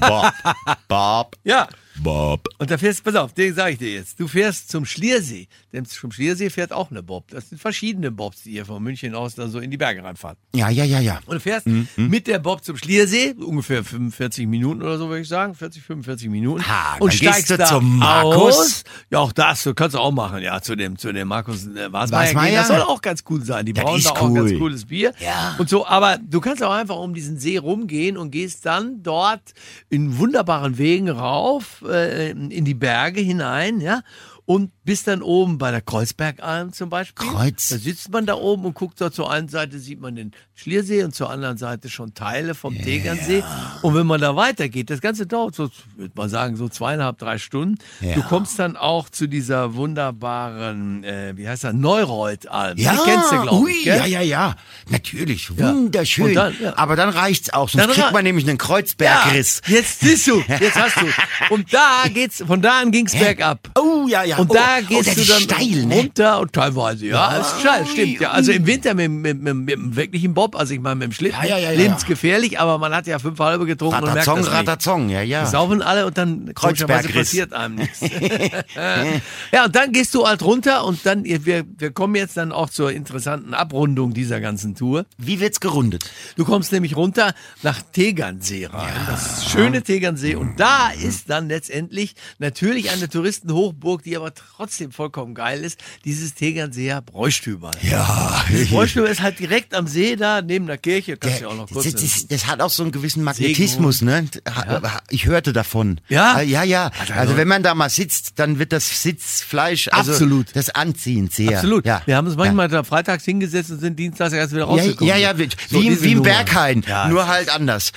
Bob. 0.00 0.32
Bob. 0.88 1.36
Ja. 1.44 1.68
Bob. 2.02 2.48
Und 2.58 2.70
da 2.70 2.78
fährst, 2.78 3.04
pass 3.04 3.14
auf, 3.14 3.32
den 3.32 3.54
sage 3.54 3.72
ich 3.72 3.78
dir 3.78 3.92
jetzt. 3.92 4.18
Du 4.20 4.28
fährst 4.28 4.70
zum 4.70 4.84
Schliersee. 4.84 5.48
Denn 5.72 5.84
zum 5.84 6.12
Schliersee 6.12 6.50
fährt 6.50 6.72
auch 6.72 6.90
eine 6.90 7.02
Bob. 7.02 7.28
Das 7.30 7.48
sind 7.50 7.60
verschiedene 7.60 8.10
Bobs, 8.10 8.42
die 8.44 8.52
hier 8.52 8.64
von 8.66 8.82
München 8.82 9.14
aus 9.14 9.34
da 9.34 9.48
so 9.48 9.58
in 9.58 9.70
die 9.70 9.76
Berge 9.76 10.02
reinfahren. 10.02 10.36
Ja, 10.54 10.68
ja, 10.70 10.84
ja, 10.84 11.00
ja. 11.00 11.20
Und 11.26 11.34
du 11.34 11.40
fährst 11.40 11.66
Mhm, 11.66 11.88
mit 11.96 12.26
der 12.26 12.38
Bob 12.38 12.64
zum 12.64 12.76
Schliersee, 12.76 13.34
ungefähr 13.38 13.84
45 13.84 14.46
Minuten 14.46 14.82
oder 14.82 14.96
so, 14.98 15.08
würde 15.08 15.20
ich 15.22 15.28
sagen, 15.28 15.54
40, 15.54 15.82
45 15.82 16.28
Minuten. 16.28 16.66
Ha, 16.66 16.96
und 16.98 17.12
steigst 17.12 17.50
du 17.50 17.56
da 17.58 17.66
zum 17.66 17.98
Markus. 17.98 18.56
Aus. 18.58 18.84
Ja, 19.10 19.18
auch 19.18 19.32
das, 19.32 19.62
du 19.64 19.74
kannst 19.74 19.94
du 19.94 19.98
auch 19.98 20.12
machen, 20.12 20.42
ja, 20.42 20.60
zu 20.62 20.76
dem, 20.76 20.96
zu 20.96 21.12
dem 21.12 21.28
Markus 21.28 21.66
äh, 21.66 21.92
Wasmeier 21.92 22.28
Wasmeier? 22.28 22.58
Das 22.60 22.68
soll 22.68 22.82
auch 22.82 23.02
ganz 23.02 23.24
cool 23.28 23.42
sein. 23.44 23.66
Die 23.66 23.72
Das 23.72 23.84
brauchen 23.84 24.02
da 24.02 24.10
auch 24.10 24.22
ein 24.28 24.34
ganz 24.34 24.50
cool. 24.52 24.58
cooles 24.58 24.86
Bier. 24.86 25.12
Ja. 25.20 25.54
Und 25.58 25.68
so, 25.68 25.86
aber 25.86 26.18
du 26.18 26.40
kannst 26.40 26.62
auch 26.62 26.72
einfach 26.72 26.96
um 26.96 27.12
diesen 27.14 27.38
See 27.38 27.58
rumgehen 27.58 28.16
und 28.16 28.30
gehst 28.30 28.64
dann 28.66 29.02
dort 29.02 29.42
in 29.90 30.18
wunderbaren 30.18 30.78
Wegen 30.78 31.08
rauf, 31.10 31.82
äh, 31.88 32.30
in 32.30 32.64
die 32.64 32.74
Berge 32.74 33.20
hinein, 33.20 33.80
ja. 33.80 34.02
Und 34.48 34.70
bist 34.82 35.06
dann 35.06 35.20
oben 35.20 35.58
bei 35.58 35.70
der 35.70 35.82
Kreuzbergalm 35.82 36.72
zum 36.72 36.88
Beispiel. 36.88 37.26
Kreuz. 37.28 37.68
Da 37.68 37.76
sitzt 37.76 38.10
man 38.10 38.24
da 38.24 38.32
oben 38.32 38.64
und 38.64 38.74
guckt 38.74 38.98
da 38.98 39.12
zur 39.12 39.30
einen 39.30 39.48
Seite 39.50 39.78
sieht 39.78 40.00
man 40.00 40.16
den 40.16 40.32
Schliersee 40.54 41.04
und 41.04 41.14
zur 41.14 41.28
anderen 41.28 41.58
Seite 41.58 41.90
schon 41.90 42.14
Teile 42.14 42.54
vom 42.54 42.74
Tegernsee. 42.74 43.44
Und 43.82 43.94
wenn 43.94 44.06
man 44.06 44.22
da 44.22 44.36
weitergeht, 44.36 44.88
das 44.88 45.02
Ganze 45.02 45.26
dauert 45.26 45.54
so, 45.54 45.68
würde 45.96 46.14
man 46.16 46.30
sagen, 46.30 46.56
so 46.56 46.66
zweieinhalb, 46.70 47.18
drei 47.18 47.36
Stunden. 47.36 47.76
Ja. 48.00 48.14
Du 48.14 48.22
kommst 48.22 48.58
dann 48.58 48.78
auch 48.78 49.10
zu 49.10 49.26
dieser 49.26 49.74
wunderbaren, 49.74 51.04
äh, 51.04 51.36
wie 51.36 51.46
heißt 51.46 51.64
das, 51.64 51.74
Neureuth-Alm. 51.74 52.78
Ja, 52.78 52.92
Die 52.92 52.98
kennst 53.10 53.32
du, 53.32 53.42
glaube 53.42 53.70
ich. 53.70 53.84
Gell? 53.84 53.98
ja, 53.98 54.06
ja, 54.06 54.20
ja. 54.22 54.56
Natürlich, 54.88 55.50
Ja. 55.58 55.74
wunderschön. 55.74 56.24
Und 56.28 56.34
dann, 56.34 56.56
ja. 56.58 56.76
Aber 56.78 56.96
dann 56.96 57.10
reicht's 57.10 57.52
auch, 57.52 57.68
sonst 57.68 57.84
Dann 57.86 57.92
kriegt 57.94 58.12
man 58.12 58.24
nämlich 58.24 58.48
einen 58.48 58.56
Kreuzbergriss. 58.58 59.60
Ja, 59.66 59.74
jetzt 59.76 60.00
siehst 60.00 60.26
du, 60.26 60.40
jetzt 60.48 60.76
hast 60.76 60.96
du. 60.96 61.06
Und 61.54 61.72
da 61.74 62.04
geht's, 62.12 62.42
von 62.46 62.62
da 62.62 62.80
an 62.80 62.90
ging's 62.92 63.12
bergab. 63.12 63.68
Oh, 63.78 63.97
ja, 64.08 64.24
ja. 64.24 64.38
Und 64.38 64.50
oh, 64.50 64.54
da 64.54 64.78
oh, 64.80 64.86
gehst 64.88 65.08
das 65.08 65.14
du 65.14 65.24
dann 65.24 65.40
steil, 65.40 65.86
ne? 65.86 65.94
runter 65.96 66.40
und 66.40 66.52
teilweise, 66.52 67.06
ja, 67.06 67.36
ist 67.36 67.60
steil, 67.60 67.86
stimmt. 67.86 68.20
Ja, 68.20 68.30
also 68.30 68.52
im 68.52 68.66
Winter 68.66 68.94
mit, 68.94 69.10
mit, 69.10 69.42
mit, 69.42 69.56
mit 69.56 69.74
dem 69.74 69.96
wirklichen 69.96 70.34
Bob, 70.34 70.56
also 70.56 70.74
ich 70.74 70.80
meine 70.80 70.96
mit 70.96 71.08
dem 71.08 71.12
Schlitten, 71.12 71.38
Ja, 71.42 71.56
ja, 71.56 71.58
ja, 71.58 71.70
ja. 71.72 71.78
lebensgefährlich, 71.78 72.58
aber 72.60 72.78
man 72.78 72.94
hat 72.94 73.06
ja 73.06 73.18
fünf 73.18 73.38
halbe 73.38 73.66
getrunken 73.66 73.96
und 73.96 74.14
merkt 74.14 74.28
Ratazong, 74.28 74.36
das 74.36 74.46
nicht. 74.46 74.68
Ratazong, 74.68 75.08
ja, 75.10 75.22
ja. 75.22 75.44
Die 75.44 75.50
saufen 75.50 75.82
alle 75.82 76.06
und 76.06 76.18
dann 76.18 76.54
komischerweise 76.54 77.08
passiert 77.08 77.52
einem 77.52 77.76
nichts. 77.76 78.00
ja, 79.52 79.64
und 79.64 79.76
dann 79.76 79.92
gehst 79.92 80.14
du 80.14 80.26
halt 80.26 80.42
runter 80.42 80.84
und 80.84 81.04
dann, 81.04 81.24
wir, 81.24 81.64
wir 81.78 81.90
kommen 81.90 82.14
jetzt 82.14 82.36
dann 82.36 82.52
auch 82.52 82.70
zur 82.70 82.92
interessanten 82.92 83.54
Abrundung 83.54 84.14
dieser 84.14 84.40
ganzen 84.40 84.74
Tour. 84.74 85.06
Wie 85.16 85.40
wird's 85.40 85.60
gerundet? 85.60 86.10
Du 86.36 86.44
kommst 86.44 86.72
nämlich 86.72 86.96
runter 86.96 87.34
nach 87.62 87.80
Tegernsee 87.92 88.66
rein. 88.66 88.92
Das 89.06 89.50
schöne 89.50 89.82
Tegernsee. 89.82 90.34
Und 90.34 90.60
da 90.60 90.90
ist 90.90 91.30
dann 91.30 91.48
letztendlich 91.48 92.14
natürlich 92.38 92.90
eine 92.90 93.08
Touristenhochburg, 93.08 93.97
die 94.02 94.16
aber 94.16 94.32
trotzdem 94.34 94.92
vollkommen 94.92 95.34
geil 95.34 95.64
ist, 95.64 95.78
dieses 96.04 96.34
Tegernseer 96.34 97.02
Bräustüber. 97.02 97.70
Ja. 97.82 98.44
Bräustüber 98.70 99.08
ist 99.08 99.20
halt 99.22 99.38
direkt 99.38 99.74
am 99.74 99.86
See 99.86 100.16
da, 100.16 100.42
neben 100.42 100.66
der 100.66 100.78
Kirche. 100.78 101.16
Kannst 101.16 101.38
du 101.40 101.44
ja 101.44 101.48
auch 101.50 101.56
noch 101.56 101.66
das, 101.66 101.72
kurz. 101.74 101.92
das, 101.92 102.00
das, 102.02 102.26
das 102.28 102.46
hat 102.46 102.60
auch 102.60 102.70
so 102.70 102.82
einen 102.82 102.92
gewissen 102.92 103.22
Magnetismus, 103.22 104.02
ne? 104.02 104.26
Ha- 104.54 105.00
Ich 105.10 105.26
hörte 105.26 105.52
davon. 105.52 106.00
Ja? 106.08 106.40
Äh, 106.40 106.44
Ja, 106.46 106.62
ja. 106.62 106.90
Also- 107.14 107.36
wenn 107.36 107.48
man 107.48 107.62
da 107.62 107.74
mal 107.74 107.90
sitzt, 107.90 108.38
dann 108.38 108.58
wird 108.58 108.72
das 108.72 109.02
Sitzfleisch, 109.02 109.88
also 109.92 110.12
Absolut. 110.12 110.46
das 110.54 110.70
anziehend 110.70 111.32
sehr. 111.32 111.56
Absolut. 111.58 111.84
Ja. 111.86 112.02
Wir 112.06 112.16
haben 112.16 112.26
uns 112.26 112.36
manchmal 112.36 112.68
da 112.68 112.82
freitags 112.84 113.24
hingesetzt 113.24 113.70
und 113.70 113.80
sind 113.80 113.98
dienstags 113.98 114.32
erst 114.32 114.52
wieder 114.52 114.62
Ja, 114.64 114.66
rausgekommen. 114.66 115.08
ja, 115.08 115.16
ja, 115.16 115.38
wie, 115.38 115.48
So 115.70 115.82
wie, 115.82 116.02
wie 116.02 116.12
im. 116.12 116.22
Berghain, 116.22 116.84
Ja, 116.86 117.08
nur 117.08 117.26
halt 117.28 117.48
anders. 117.48 117.92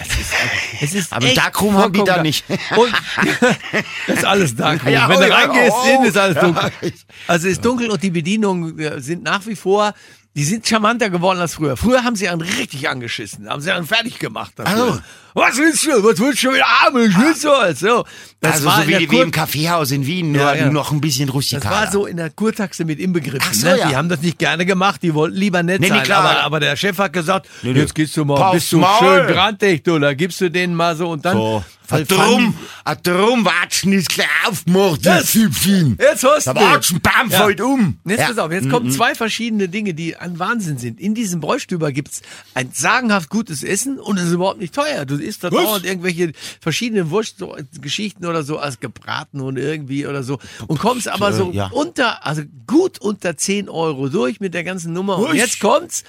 Es 0.82 0.94
ist 0.94 1.12
Aber 1.12 1.26
echt 1.26 1.38
Darkroom 1.38 1.76
haben 1.78 1.92
die 1.94 2.04
da 2.04 2.22
nicht. 2.22 2.46
Und 2.50 2.94
das 4.08 4.18
ist 4.18 4.26
alles 4.26 4.56
Darkroom. 4.56 4.94
Ja, 4.94 5.10
Wenn 5.10 5.18
oh, 5.18 5.22
du 5.22 5.28
ja, 5.28 5.36
reingehst, 5.36 5.72
oh, 5.72 5.91
innen 5.96 6.06
ist 6.06 6.18
alles 6.18 6.36
ja. 6.36 6.42
dunkel. 6.44 6.72
Also 7.28 7.48
es 7.48 7.54
ist 7.54 7.66
dunkel 7.66 7.90
und 7.90 8.02
die 8.04 8.10
Bedienungen 8.12 8.78
äh, 8.80 9.00
sind 9.02 9.24
nach 9.24 9.46
wie 9.46 9.56
vor, 9.56 9.94
die 10.36 10.44
sind 10.46 10.66
charmanter 10.66 11.10
geworden 11.10 11.40
als 11.40 11.56
früher. 11.56 11.76
Früher 11.76 12.04
haben 12.06 12.16
sie 12.16 12.30
einen 12.30 12.40
richtig 12.42 12.88
angeschissen, 12.88 13.50
haben 13.50 13.62
sie 13.62 13.70
einen 13.72 13.86
fertig 13.86 14.18
gemacht. 14.18 14.54
Also. 14.62 15.00
Was 15.34 15.58
willst 15.58 15.86
du? 15.86 15.92
Was 16.04 16.20
willst 16.20 16.44
du 16.44 16.54
wieder 16.54 16.66
haben? 16.66 17.06
Ich 17.10 17.18
will 17.18 17.36
so. 17.36 17.50
so. 17.74 18.06
Das 18.40 18.54
also 18.56 18.66
war 18.68 18.82
so 18.82 18.88
wie, 18.88 19.10
wie 19.12 19.20
im 19.20 19.32
Kaffeehaus 19.32 19.92
in 19.92 20.06
Wien, 20.06 20.32
nur, 20.34 20.42
Ja, 20.42 20.54
ja. 20.56 20.70
noch 20.70 20.92
ein 20.92 21.00
bisschen 21.02 21.28
das 21.28 21.36
rustikaler. 21.36 21.76
war 21.76 21.92
so 21.92 22.06
in 22.06 22.16
der 22.18 22.30
Kurtaxe 22.30 22.84
mit 22.86 23.00
inbegriffen. 23.00 23.54
So, 23.54 23.68
ne? 23.68 23.78
ja. 23.80 23.90
Die 23.90 23.96
haben 23.98 24.08
das 24.10 24.22
nicht 24.22 24.40
gerne 24.40 24.66
gemacht, 24.66 25.02
die 25.04 25.14
wollten 25.14 25.36
lieber 25.38 25.64
nett 25.64 25.80
Nee, 25.82 25.90
nee, 25.90 25.96
sein. 25.96 26.04
klar. 26.04 26.20
aber, 26.24 26.44
aber 26.44 26.60
der 26.62 26.76
Chef 26.78 26.98
hat 26.98 27.12
gesagt, 27.14 27.48
Nee, 27.62 27.74
nee. 27.74 27.80
jetzt 27.80 27.96
gehst 27.96 28.16
du 28.18 28.24
mal, 28.26 28.36
Pass 28.38 28.54
bist 28.54 28.72
du 28.72 28.80
Maul. 28.80 29.00
schön 29.00 29.28
grantig, 29.28 29.84
du, 29.84 30.00
da 30.00 30.14
gibst 30.14 30.40
du 30.42 30.50
denen 30.50 30.76
mal 30.76 30.96
so 30.98 31.10
und 31.10 31.24
dann 31.26 31.36
So. 31.38 31.64
Weil 31.92 32.06
Drum, 32.06 32.56
drum 33.04 33.46
watschen 33.46 33.94
ist 33.94 34.10
gleich 34.10 34.28
aufgemacht, 34.48 35.06
das 35.06 35.34
Süppchen. 35.34 35.98
Jetzt 36.00 36.24
hast 36.24 36.48
Da 36.48 36.54
du. 36.54 36.60
watschen, 36.62 37.02
bam, 37.02 37.30
Ja. 37.30 37.44
fällt 37.44 37.62
um. 37.62 37.98
Jetzt 38.06 38.20
Ja. 38.22 38.28
pass 38.28 38.38
auf, 38.38 38.52
jetzt 38.52 38.70
kommen 38.70 38.92
zwei 38.92 39.14
verschiedene 39.16 39.68
Dinge, 39.70 39.94
die 39.94 40.16
ein 40.16 40.40
Wahnsinn 40.40 40.78
sind. 40.78 41.00
In 41.00 41.14
diesem 41.16 41.40
Bräustüber 41.42 41.92
gibt's 41.92 42.22
ein 42.54 42.72
sagenhaft 42.74 43.30
gutes 43.30 43.64
Essen 43.64 44.00
und 44.00 44.18
es 44.18 44.26
ist 44.28 44.32
überhaupt 44.34 44.60
nicht 44.60 44.74
teuer. 44.74 45.06
Du 45.06 45.16
isst 45.16 45.44
da 45.44 45.50
dauernd 45.50 45.86
irgendwelche 45.86 46.32
verschiedene 46.60 47.10
Wurstgeschichten 47.10 48.26
oder 48.26 48.44
so 48.44 48.58
als 48.58 48.80
gebraten 48.80 49.42
und 49.42 49.58
irgendwie 49.58 50.06
oder 50.08 50.24
so 50.24 50.40
und 50.68 50.80
kommst 50.80 51.08
aber 51.08 51.34
so 51.34 51.52
ja. 51.52 51.68
unter, 51.72 52.26
also 52.26 52.42
gut 52.68 53.00
unter 53.00 53.38
10 53.38 53.70
Euro 53.70 54.10
durch 54.10 54.40
mit 54.40 54.54
der 54.54 54.64
ganzen 54.64 54.94
Nummer. 54.94 55.18
Und 55.18 55.36
jetzt 55.36 55.60
kommt's. 55.60 56.04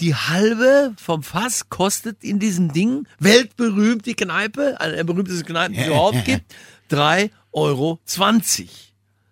Die 0.00 0.14
halbe 0.14 0.94
vom 0.96 1.22
Fass 1.22 1.68
kostet 1.68 2.24
in 2.24 2.38
diesem 2.40 2.72
Ding, 2.72 3.06
weltberühmt 3.20 4.06
die 4.06 4.14
Kneipe, 4.14 4.80
eine 4.80 4.96
der 4.96 5.04
berühmtesten 5.04 5.46
Kneipen, 5.46 5.74
die 5.74 5.80
es 5.80 5.86
überhaupt 5.86 6.24
gibt, 6.24 6.52
3,20 6.90 7.30
Euro. 7.52 8.00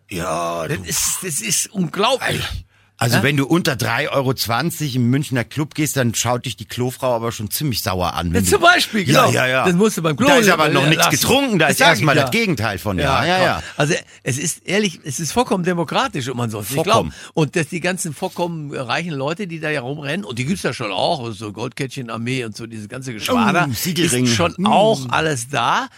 Ja, 0.09 0.69
Das 0.69 0.79
ist, 0.79 1.19
das 1.23 1.41
ist 1.41 1.67
unglaublich. 1.73 2.45
Also 3.03 3.23
wenn 3.23 3.37
du 3.37 3.47
unter 3.47 3.73
3,20 3.73 4.11
Euro 4.13 4.33
im 4.97 5.11
Münchner 5.11 5.45
Club 5.45 5.75
gehst, 5.75 5.97
dann 5.97 6.15
schaut 6.15 6.45
dich 6.47 6.57
die 6.57 6.65
Klofrau 6.67 7.15
aber 7.15 7.33
schon 7.33 7.51
ziemlich 7.51 7.83
sauer 7.83 8.15
an. 8.15 8.33
Ja, 8.35 8.43
zum 8.45 8.61
Beispiel, 8.61 9.05
genau. 9.05 9.31
Ja, 9.31 9.47
ja, 9.47 9.49
ja. 9.49 9.65
Das 9.67 9.75
musst 9.75 9.97
du 9.97 10.03
beim 10.03 10.17
Klo 10.17 10.29
Da 10.29 10.37
ist 10.37 10.49
aber 10.49 10.69
noch 10.69 10.83
lassen. 10.83 10.89
nichts 10.91 11.11
getrunken, 11.11 11.59
da 11.59 11.67
Das 11.69 11.75
ist 11.75 11.81
erstmal 11.81 12.17
ja. 12.17 12.23
das 12.23 12.31
Gegenteil 12.31 12.79
von. 12.79 12.99
Ja, 12.99 13.25
ja, 13.25 13.43
ja. 13.43 13.63
Also 13.77 13.95
es 14.23 14.39
ist 14.39 14.67
ehrlich, 14.67 15.01
es 15.05 15.21
ist 15.21 15.33
vollkommen 15.33 15.65
demokratisch, 15.65 16.29
um 16.29 16.37
man 16.37 16.51
sonst 16.51 16.71
nicht 16.71 16.85
Vollkommen. 16.85 17.11
glauben. 17.11 17.31
Und 17.35 17.57
dass 17.57 17.69
die 17.69 17.81
ganzen 17.81 18.15
vollkommen 18.15 18.75
reichen 18.75 19.13
Leute, 19.13 19.47
die 19.47 19.61
da 19.61 19.71
ja 19.71 19.81
rumrennen, 19.81 20.25
und 20.25 20.39
die 20.39 20.45
gibt's 20.45 20.63
ja 20.63 20.73
schon 20.73 20.93
auch, 20.93 21.31
so 21.33 21.53
Goldkettchenarmee 21.53 22.45
und 22.45 22.57
so 22.57 22.67
dieses 22.67 22.89
ganze 22.89 23.13
Geschwader, 23.13 23.69
Oh, 23.69 23.73
ist 23.73 24.35
schon 24.35 24.55
Mm. 24.59 24.67
auch 24.67 25.09
alles 25.11 25.49
da. 25.49 25.89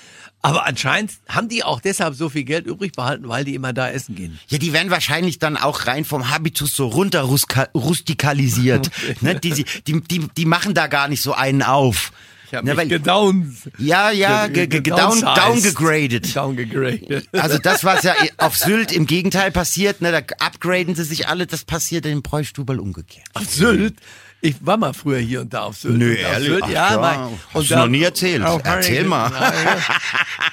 Aber 0.44 0.66
anscheinend 0.66 1.12
haben 1.26 1.48
die 1.48 1.64
auch 1.64 1.80
deshalb 1.80 2.14
so 2.14 2.28
viel 2.28 2.44
Geld 2.44 2.66
übrig 2.66 2.92
behalten, 2.92 3.28
weil 3.28 3.44
die 3.44 3.54
immer 3.54 3.72
da 3.72 3.88
essen 3.88 4.14
gehen. 4.14 4.38
Ja, 4.48 4.58
die 4.58 4.74
werden 4.74 4.90
wahrscheinlich 4.90 5.38
dann 5.38 5.56
auch 5.56 5.86
rein 5.86 6.04
vom 6.04 6.30
Habitus 6.30 6.76
so 6.76 6.86
runter 6.86 7.22
rustikalisiert. 7.22 8.90
ne, 9.22 9.36
die, 9.36 9.64
die, 9.86 10.02
die, 10.02 10.28
die 10.36 10.44
machen 10.44 10.74
da 10.74 10.86
gar 10.86 11.08
nicht 11.08 11.22
so 11.22 11.32
einen 11.32 11.62
auf. 11.62 12.12
Ich 12.46 12.54
habe 12.54 12.66
Ne, 12.66 12.74
mich 12.74 12.90
gedowns. 12.90 13.70
ja, 13.78 14.10
ja, 14.10 14.46
ge, 14.48 14.66
ge, 14.66 14.82
ge, 14.82 14.94
down, 14.94 15.22
downgegradet. 15.22 16.36
Downgegradet. 16.36 17.26
Also 17.32 17.56
das, 17.56 17.82
was 17.84 18.02
ja 18.02 18.14
auf 18.36 18.56
Sylt 18.58 18.92
im 18.92 19.06
Gegenteil 19.06 19.50
passiert, 19.50 20.02
ne, 20.02 20.12
da 20.12 20.18
upgraden 20.44 20.94
sie 20.94 21.04
sich 21.04 21.26
alle, 21.26 21.46
das 21.46 21.64
passiert 21.64 22.04
in 22.04 22.20
Bräustubel 22.20 22.78
umgekehrt. 22.80 23.26
Auf 23.32 23.48
Sylt. 23.48 23.94
Ich 24.46 24.56
war 24.60 24.76
mal 24.76 24.92
früher 24.92 25.18
hier 25.20 25.40
und 25.40 25.54
da 25.54 25.62
auf 25.62 25.78
Sylt. 25.78 25.96
Nö, 25.96 26.10
Und 26.10 26.16
ehrlich? 26.18 26.48
Sylt, 26.48 26.62
Ach 26.64 26.68
ja, 26.68 26.90
ja, 26.92 26.98
mal, 27.00 27.30
hast 27.54 27.70
du 27.70 27.76
noch 27.76 27.88
nie 27.88 28.02
erzählt. 28.02 28.42
auf 28.44 28.60
Erzähl 28.62 29.04
mal. 29.04 29.32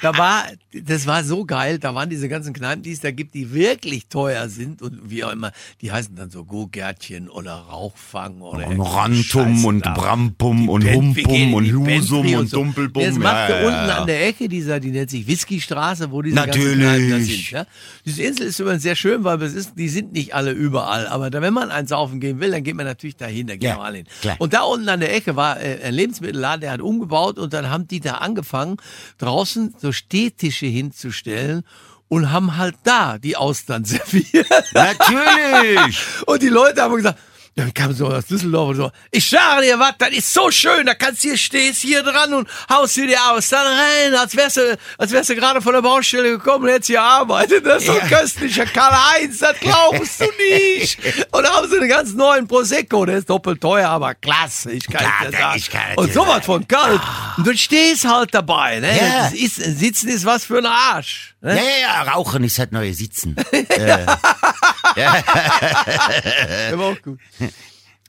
Da 0.01 0.17
war, 0.17 0.45
das 0.73 1.05
war 1.05 1.23
so 1.23 1.45
geil, 1.45 1.77
da 1.77 1.93
waren 1.93 2.09
diese 2.09 2.27
ganzen 2.27 2.53
Kneipen, 2.53 2.81
die 2.81 2.91
es 2.91 3.01
da 3.01 3.11
gibt, 3.11 3.35
die 3.35 3.53
wirklich 3.53 4.07
teuer 4.07 4.49
sind 4.49 4.81
und 4.81 5.11
wie 5.11 5.23
auch 5.23 5.31
immer, 5.31 5.51
die 5.81 5.91
heißen 5.91 6.15
dann 6.15 6.31
so 6.31 6.43
Go-Gärtchen 6.43 7.29
oder 7.29 7.53
Rauchfang 7.53 8.41
oder 8.41 8.65
Und 8.67 8.81
Rantum 8.81 9.55
Scheiß 9.57 9.65
und 9.65 9.85
da. 9.85 9.93
Brampum 9.93 10.69
und 10.69 10.83
wie 10.83 10.87
geht 10.87 11.27
Humpum 11.27 11.53
und 11.53 11.63
die 11.65 11.75
Husum 11.75 12.33
und 12.33 12.47
so. 12.49 12.57
Dumpelbum. 12.57 13.03
Jetzt 13.03 13.19
macht 13.19 13.49
Ja, 13.49 13.59
ja, 13.61 13.67
unten 13.67 13.89
an 13.91 14.07
der 14.07 14.27
Ecke, 14.27 14.49
dieser, 14.49 14.79
die 14.79 14.89
nennt 14.89 15.11
sich 15.11 15.27
Whiskystraße, 15.27 16.09
wo 16.09 16.23
diese 16.23 16.35
Natürlich. 16.35 16.79
ganzen 16.79 16.79
Kneipen 16.81 17.09
da 17.11 17.19
sind. 17.19 17.51
Ja? 17.51 17.65
Diese 18.05 18.23
Insel 18.23 18.47
ist 18.47 18.59
übrigens 18.59 18.81
sehr 18.81 18.95
schön, 18.95 19.23
weil 19.23 19.39
es 19.43 19.53
ist, 19.53 19.73
die 19.77 19.89
sind 19.89 20.13
nicht 20.13 20.33
alle 20.33 20.51
überall. 20.51 21.05
Aber 21.07 21.29
da, 21.29 21.43
wenn 21.43 21.53
man 21.53 21.69
eins 21.69 21.89
saufen 21.89 22.19
gehen 22.19 22.39
will, 22.39 22.49
dann 22.49 22.63
geht 22.63 22.75
man 22.75 22.87
natürlich 22.87 23.17
dahin, 23.17 23.45
da 23.45 23.55
gehen 23.55 23.69
Ja, 23.69 23.80
hin. 23.89 24.07
klar. 24.21 24.35
Und 24.39 24.53
da 24.53 24.63
unten 24.63 24.87
an 24.89 24.99
der 24.99 25.13
Ecke 25.15 25.35
war 25.35 25.59
äh, 25.59 25.81
ein 25.83 25.93
Lebensmittelladen, 25.93 26.61
der 26.61 26.71
hat 26.71 26.81
umgebaut 26.81 27.39
und 27.39 27.53
dann 27.53 27.69
haben 27.69 27.87
die 27.87 27.99
da 27.99 28.15
angefangen, 28.15 28.77
draußen 29.17 29.75
so 29.77 29.91
Stehtische 29.91 30.65
hinzustellen 30.67 31.63
und 32.07 32.31
haben 32.31 32.57
halt 32.57 32.75
da 32.83 33.17
die 33.17 33.37
Austern 33.37 33.85
serviert. 33.85 34.47
Natürlich. 34.73 36.05
Und 36.25 36.41
die 36.41 36.49
Leute 36.49 36.81
haben 36.81 36.95
gesagt, 36.95 37.19
dann 37.55 37.73
kam 37.73 37.93
so 37.93 38.07
aus 38.07 38.25
Düsseldorf 38.27 38.69
und 38.69 38.75
so, 38.77 38.91
ich 39.11 39.29
sage 39.29 39.65
dir 39.65 39.77
was, 39.77 39.93
das 39.97 40.09
ist 40.11 40.33
so 40.33 40.49
schön, 40.51 40.85
da 40.85 40.93
kannst 40.95 41.23
du 41.23 41.27
hier, 41.29 41.37
stehst 41.37 41.81
hier 41.81 42.01
dran 42.01 42.33
und 42.33 42.47
haust 42.69 42.95
dir 42.95 43.07
die 43.07 43.17
Austern 43.17 43.67
rein, 43.67 44.15
als 44.15 44.35
wärst 44.37 44.57
du, 44.57 44.77
als 44.97 45.11
wärst 45.11 45.29
du 45.31 45.35
gerade 45.35 45.61
von 45.61 45.73
der 45.73 45.81
Baustelle 45.81 46.29
gekommen 46.31 46.63
und 46.65 46.71
hättest 46.71 46.87
hier 46.87 47.01
arbeitet. 47.01 47.65
Das 47.65 47.83
ist 47.83 47.87
so 47.87 47.93
Ja. 47.97 48.07
köstlicher 48.07 48.65
Karl-Heinz, 48.65 49.39
das 49.39 49.59
glaubst 49.59 50.21
du 50.21 50.25
nicht. 50.39 50.97
Und 51.31 51.43
da 51.43 51.53
haben 51.55 51.69
sie 51.69 51.77
einen 51.77 51.89
ganz 51.89 52.13
neuen 52.13 52.47
Prosecco, 52.47 53.05
der 53.05 53.17
ist 53.17 53.29
doppelt 53.29 53.59
teuer, 53.61 53.89
aber 53.89 54.15
klasse, 54.15 54.71
ich 54.71 54.85
kann 54.87 55.01
Klar, 55.01 55.31
dir 55.31 55.37
sagen. 55.37 55.57
ich 55.57 55.69
kann 55.69 55.81
und 55.97 56.13
sowas 56.13 56.27
sagen. 56.33 56.43
von 56.43 56.67
kalt. 56.67 57.01
Und 57.37 57.47
du 57.47 57.57
stehst 57.57 58.05
halt 58.05 58.33
dabei, 58.33 58.79
ne? 58.79 58.97
Ja. 58.97 59.27
Ist, 59.27 59.55
Sitzen 59.55 60.09
ist 60.09 60.25
was 60.25 60.45
für 60.45 60.57
ein 60.59 60.65
Arsch. 60.65 61.35
Ne? 61.41 61.55
ja, 61.55 62.03
ja, 62.05 62.11
Rauchen 62.13 62.43
ist 62.43 62.59
halt 62.59 62.71
neue 62.71 62.93
Sitzen. 62.93 63.35
Der 64.95 66.77
war 66.77 66.85
auch 66.93 67.01
gut. 67.01 67.19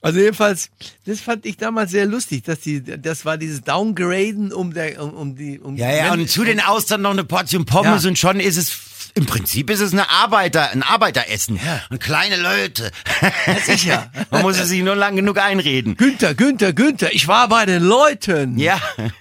Also 0.04 0.18
jedenfalls, 0.18 0.68
das 1.06 1.20
fand 1.20 1.46
ich 1.46 1.56
damals 1.56 1.92
sehr 1.92 2.06
lustig, 2.06 2.42
dass 2.42 2.58
die, 2.58 2.82
das 2.82 3.24
war 3.24 3.38
dieses 3.38 3.60
Downgraden 3.62 4.52
um 4.52 4.74
der, 4.74 5.00
um, 5.00 5.14
um 5.14 5.36
die, 5.36 5.60
um 5.60 5.76
Ja, 5.76 5.90
ja, 5.92 6.12
und 6.12 6.28
zu 6.28 6.42
den 6.42 6.58
Austern 6.60 7.02
noch 7.02 7.12
eine 7.12 7.22
Portion 7.22 7.64
Pommes 7.66 8.02
Ja. 8.02 8.08
und 8.08 8.18
schon 8.18 8.40
ist 8.40 8.56
es, 8.56 8.76
im 9.14 9.26
Prinzip 9.26 9.70
ist 9.70 9.78
es 9.78 9.92
eine 9.92 10.10
Arbeiter, 10.10 10.70
ein 10.70 10.82
Arbeiteressen. 10.82 11.60
Und 11.90 12.00
kleine 12.00 12.34
Leute. 12.36 12.90
sicher. 13.64 14.10
Man 14.32 14.42
muss 14.42 14.58
es 14.58 14.70
sich 14.70 14.82
nur 14.82 14.96
lang 14.96 15.14
genug 15.14 15.38
einreden. 15.38 15.96
Günther, 15.96 16.34
Günther, 16.34 16.72
Günther, 16.72 17.12
ich 17.14 17.28
war 17.28 17.46
bei 17.48 17.64
den 17.64 17.84
Leuten. 17.84 18.58
Ja. 18.58 18.80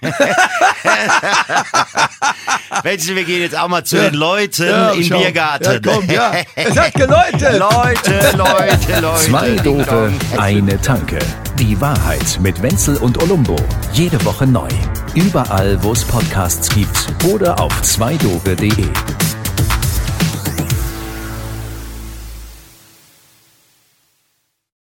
Du, 2.82 3.14
wir 3.14 3.24
gehen 3.24 3.42
jetzt 3.42 3.58
auch 3.58 3.68
mal 3.68 3.84
zu 3.84 3.96
den 3.96 4.14
Leuten 4.14 4.66
Ja, 4.66 4.90
im 4.90 5.02
schau. 5.02 5.18
Biergarten. 5.20 5.72
Ja, 5.84 5.92
komm, 5.92 6.10
ja. 6.10 6.32
Es 6.54 6.76
hat 6.78 6.94
geläutet. 6.94 7.58
Leute, 7.58 8.36
Leute, 8.36 9.00
Leute. 9.00 9.16
Zwei 9.18 9.50
Dope, 9.56 10.12
eine 10.38 10.80
Tanke. 10.80 11.18
Die 11.58 11.78
Wahrheit 11.80 12.38
mit 12.40 12.62
Wenzel 12.62 12.96
und 12.96 13.22
Olumbo. 13.22 13.56
Jede 13.92 14.22
Woche 14.24 14.46
neu. 14.46 14.68
Überall, 15.14 15.78
wo 15.82 15.92
es 15.92 16.02
Podcasts 16.04 16.68
gibt 16.70 17.08
oder 17.28 17.60
auf 17.60 17.82
zweidope.de. 17.82 18.86